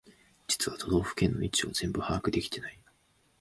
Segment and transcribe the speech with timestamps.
[0.47, 2.79] 実は都道府県の位置を全部把握できてない